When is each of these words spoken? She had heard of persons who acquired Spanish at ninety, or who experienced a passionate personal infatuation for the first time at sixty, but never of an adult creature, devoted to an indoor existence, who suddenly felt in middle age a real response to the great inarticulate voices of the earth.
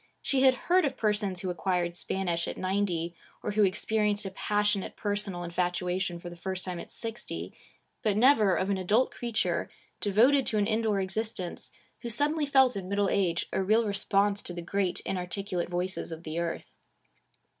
She 0.23 0.41
had 0.41 0.55
heard 0.65 0.83
of 0.83 0.97
persons 0.97 1.41
who 1.41 1.51
acquired 1.51 1.95
Spanish 1.95 2.47
at 2.47 2.57
ninety, 2.57 3.13
or 3.43 3.51
who 3.51 3.63
experienced 3.63 4.25
a 4.25 4.31
passionate 4.31 4.95
personal 4.95 5.43
infatuation 5.43 6.19
for 6.19 6.27
the 6.27 6.35
first 6.35 6.65
time 6.65 6.79
at 6.79 6.89
sixty, 6.89 7.53
but 8.01 8.17
never 8.17 8.55
of 8.55 8.71
an 8.71 8.79
adult 8.79 9.11
creature, 9.11 9.69
devoted 9.99 10.47
to 10.47 10.57
an 10.57 10.65
indoor 10.65 10.99
existence, 10.99 11.71
who 11.99 12.09
suddenly 12.09 12.47
felt 12.47 12.75
in 12.75 12.89
middle 12.89 13.09
age 13.11 13.45
a 13.53 13.61
real 13.61 13.85
response 13.85 14.41
to 14.41 14.53
the 14.55 14.63
great 14.63 15.01
inarticulate 15.01 15.69
voices 15.69 16.11
of 16.11 16.23
the 16.23 16.39
earth. 16.39 16.77